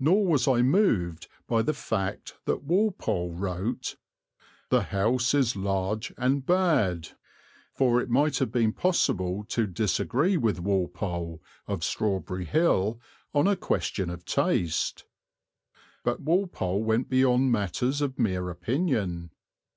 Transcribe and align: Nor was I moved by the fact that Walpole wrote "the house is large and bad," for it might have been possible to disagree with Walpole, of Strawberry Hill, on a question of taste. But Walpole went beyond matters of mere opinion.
Nor 0.00 0.26
was 0.26 0.48
I 0.48 0.62
moved 0.62 1.28
by 1.46 1.62
the 1.62 1.72
fact 1.74 2.34
that 2.44 2.64
Walpole 2.64 3.32
wrote 3.34 3.94
"the 4.68 4.82
house 4.82 5.32
is 5.32 5.54
large 5.54 6.12
and 6.18 6.44
bad," 6.44 7.10
for 7.72 8.00
it 8.00 8.08
might 8.10 8.38
have 8.38 8.50
been 8.50 8.72
possible 8.72 9.44
to 9.50 9.68
disagree 9.68 10.36
with 10.36 10.58
Walpole, 10.58 11.40
of 11.68 11.84
Strawberry 11.84 12.46
Hill, 12.46 12.98
on 13.32 13.46
a 13.46 13.54
question 13.54 14.10
of 14.10 14.24
taste. 14.24 15.04
But 16.02 16.18
Walpole 16.18 16.82
went 16.82 17.08
beyond 17.08 17.52
matters 17.52 18.00
of 18.00 18.18
mere 18.18 18.50
opinion. 18.50 19.30